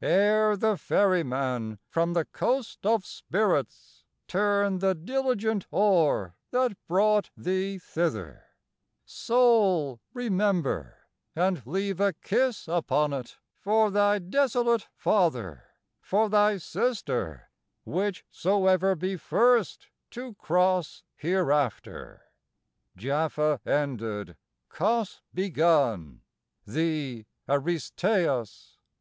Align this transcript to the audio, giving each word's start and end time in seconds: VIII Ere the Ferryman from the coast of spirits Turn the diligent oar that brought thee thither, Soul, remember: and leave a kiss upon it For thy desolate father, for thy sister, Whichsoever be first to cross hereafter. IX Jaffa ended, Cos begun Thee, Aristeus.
VIII 0.00 0.12
Ere 0.12 0.56
the 0.56 0.76
Ferryman 0.76 1.80
from 1.88 2.12
the 2.12 2.24
coast 2.24 2.86
of 2.86 3.04
spirits 3.04 4.04
Turn 4.28 4.78
the 4.78 4.94
diligent 4.94 5.66
oar 5.72 6.36
that 6.52 6.76
brought 6.86 7.30
thee 7.36 7.78
thither, 7.80 8.44
Soul, 9.04 10.00
remember: 10.12 11.08
and 11.34 11.66
leave 11.66 11.98
a 11.98 12.12
kiss 12.12 12.68
upon 12.68 13.12
it 13.12 13.38
For 13.58 13.90
thy 13.90 14.20
desolate 14.20 14.86
father, 14.94 15.64
for 16.00 16.28
thy 16.28 16.58
sister, 16.58 17.50
Whichsoever 17.84 18.94
be 18.94 19.16
first 19.16 19.88
to 20.12 20.34
cross 20.34 21.02
hereafter. 21.16 22.26
IX 22.94 23.02
Jaffa 23.02 23.60
ended, 23.66 24.36
Cos 24.68 25.22
begun 25.34 26.20
Thee, 26.66 27.26
Aristeus. 27.46 28.70